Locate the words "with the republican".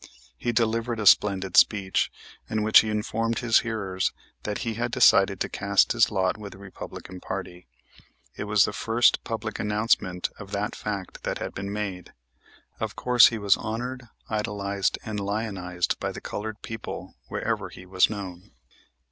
6.39-7.19